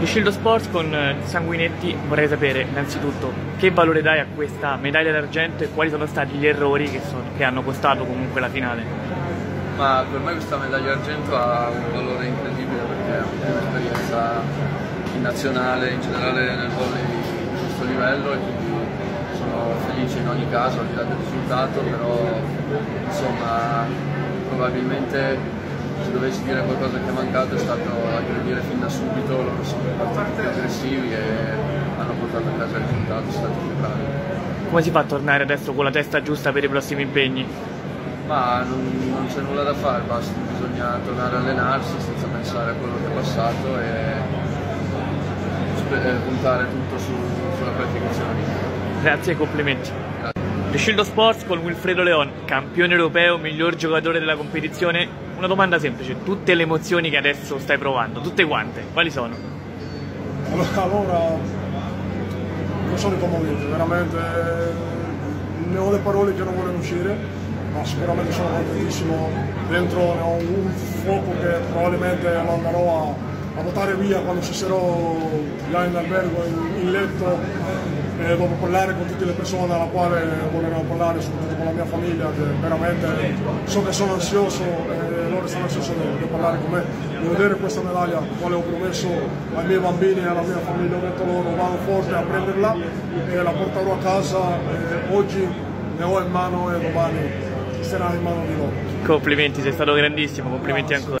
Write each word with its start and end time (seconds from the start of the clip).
Di 0.00 0.06
Scildo 0.06 0.30
Sports 0.30 0.70
con 0.70 0.94
eh, 0.94 1.16
Sanguinetti 1.24 1.94
vorrei 2.08 2.26
sapere 2.26 2.62
innanzitutto 2.62 3.34
che 3.58 3.70
valore 3.70 4.00
dai 4.00 4.18
a 4.20 4.26
questa 4.34 4.76
medaglia 4.76 5.12
d'argento 5.12 5.62
e 5.62 5.68
quali 5.74 5.90
sono 5.90 6.06
stati 6.06 6.38
gli 6.38 6.46
errori 6.46 6.88
che, 6.88 7.02
sono, 7.06 7.20
che 7.36 7.44
hanno 7.44 7.62
costato 7.62 8.06
comunque 8.06 8.40
la 8.40 8.48
finale. 8.48 8.82
Ma 9.76 10.02
per 10.10 10.20
me 10.20 10.32
questa 10.32 10.56
medaglia 10.56 10.94
d'argento 10.94 11.36
ha 11.36 11.68
un 11.68 11.92
valore 11.92 12.24
incredibile 12.28 12.80
perché 12.80 13.18
è 13.18 13.50
un'esperienza 13.50 14.40
in 15.16 15.20
nazionale, 15.20 15.90
in 15.90 16.00
generale 16.00 16.56
nel 16.56 16.68
volley 16.70 17.04
di 17.04 17.58
questo 17.60 17.84
livello 17.84 18.32
e 18.32 18.38
quindi 18.38 18.72
sono 19.36 19.74
felice 19.86 20.18
in 20.18 20.28
ogni 20.28 20.48
caso 20.48 20.80
al 20.80 20.86
di 20.86 20.94
là 20.94 21.02
del 21.02 21.16
risultato, 21.18 21.80
però 21.82 22.40
insomma 23.04 23.84
probabilmente 24.48 25.58
se 26.04 26.12
dovessi 26.12 26.42
dire 26.42 26.62
qualcosa 26.62 26.98
che 26.98 27.08
è 27.08 27.12
mancato 27.12 27.54
è 27.54 27.58
stato 27.58 27.90
aggredire 28.16 28.60
fin 28.62 28.80
da 28.80 28.88
subito, 28.88 29.29
più 30.24 30.42
aggressivi 30.42 31.12
e 31.12 31.22
hanno 31.98 32.12
portato 32.12 32.48
a 32.48 32.58
casa 32.58 32.76
il 32.76 32.84
risultato, 32.84 33.30
sono 33.30 33.44
stati 33.46 33.66
più 33.66 33.76
bravi. 33.76 34.02
Come 34.68 34.82
si 34.82 34.90
fa 34.90 35.00
a 35.00 35.04
tornare 35.04 35.42
adesso 35.42 35.72
con 35.72 35.84
la 35.84 35.90
testa 35.90 36.22
giusta 36.22 36.52
per 36.52 36.64
i 36.64 36.68
prossimi 36.68 37.02
impegni? 37.02 37.46
Ma 38.26 38.62
non, 38.62 39.10
non 39.10 39.26
c'è 39.26 39.40
nulla 39.40 39.64
da 39.64 39.74
fare, 39.74 40.02
basta, 40.06 40.32
bisogna 40.52 40.98
tornare 41.04 41.36
a 41.36 41.38
allenarsi 41.40 41.92
senza 41.98 42.26
pensare 42.26 42.70
a 42.70 42.74
quello 42.74 42.94
che 42.96 43.06
è 43.06 43.14
passato 43.14 43.80
e 43.80 44.38
puntare 46.24 46.66
tutto 46.70 46.98
su, 46.98 47.12
sulla 47.56 47.70
qualificazione. 47.72 48.40
Grazie 49.02 49.32
e 49.32 49.36
complimenti. 49.36 49.90
Riscildo 50.70 51.02
Sports 51.02 51.44
con 51.46 51.58
Wilfredo 51.58 52.02
Leon, 52.02 52.30
campione 52.44 52.94
europeo, 52.94 53.38
miglior 53.38 53.74
giocatore 53.74 54.20
della 54.20 54.36
competizione. 54.36 55.08
Una 55.36 55.48
domanda 55.48 55.78
semplice, 55.80 56.22
tutte 56.22 56.54
le 56.54 56.62
emozioni 56.62 57.10
che 57.10 57.16
adesso 57.16 57.58
stai 57.58 57.78
provando, 57.78 58.20
tutte 58.20 58.44
quante, 58.44 58.84
quali 58.92 59.10
sono? 59.10 59.34
Allora, 60.52 61.38
non 62.86 62.98
sono 62.98 63.14
i 63.14 63.18
momenti, 63.18 63.64
veramente 63.66 64.18
ne 65.68 65.78
ho 65.78 65.90
le 65.92 65.98
parole 65.98 66.34
che 66.34 66.42
non 66.42 66.54
vogliono 66.56 66.78
uscire, 66.78 67.16
ma 67.72 67.84
sicuramente 67.84 68.32
sono 68.32 68.48
contentissimo, 68.48 69.28
dentro 69.68 70.14
ne 70.14 70.20
ho 70.20 70.32
un 70.32 70.70
fuoco 71.02 71.30
che 71.40 71.48
probabilmente 71.70 72.32
lo 72.32 72.52
andrò 72.52 73.14
a, 73.56 73.60
a 73.60 73.62
buttare 73.62 73.94
via 73.94 74.20
quando 74.20 74.42
ci 74.42 74.52
sarò 74.52 75.16
là 75.70 75.84
in 75.84 75.94
albergo, 75.94 76.44
in, 76.44 76.82
in 76.82 76.90
letto 76.90 77.38
e 78.22 78.36
dopo 78.36 78.54
parlare 78.60 78.94
con 78.94 79.06
tutte 79.06 79.24
le 79.24 79.32
persone 79.32 79.72
alla 79.74 79.86
quale 79.86 80.22
volevo 80.52 80.82
parlare, 80.82 81.20
soprattutto 81.20 81.54
con 81.54 81.64
la 81.64 81.70
mia 81.72 81.84
famiglia, 81.84 82.30
che 82.30 82.42
veramente 82.60 83.34
so 83.64 83.82
che 83.82 83.92
sono 83.92 84.12
ansioso 84.12 84.62
e 84.62 85.30
loro 85.30 85.46
stanno 85.46 85.64
ansiosi 85.64 85.92
di 86.18 86.24
parlare 86.26 86.58
con 86.58 86.70
me, 86.70 86.84
di 87.20 87.26
vedere 87.26 87.54
questa 87.56 87.80
medaglia, 87.80 88.22
quale 88.38 88.54
ho 88.54 88.60
promesso 88.60 89.08
ai 89.54 89.66
miei 89.66 89.78
bambini 89.78 90.20
e 90.20 90.26
alla 90.26 90.42
mia 90.42 90.58
famiglia, 90.58 90.96
ho 90.96 91.00
detto 91.00 91.24
loro 91.24 91.54
vado 91.54 91.76
forte 91.86 92.14
a 92.14 92.20
prenderla 92.20 92.76
e 93.28 93.34
la 93.36 93.50
porterò 93.50 93.92
a 93.94 93.98
casa 93.98 94.38
e 94.56 95.14
oggi 95.14 95.46
ne 95.96 96.04
ho 96.04 96.20
in 96.20 96.30
mano 96.30 96.74
e 96.74 96.80
domani 96.80 97.18
sarà 97.80 98.12
in 98.14 98.22
mano 98.22 98.44
di 98.46 98.56
loro. 98.56 98.72
Complimenti, 99.04 99.62
sei 99.62 99.72
stato 99.72 99.92
grandissimo, 99.94 100.50
complimenti 100.50 100.94
ancora. 100.94 101.19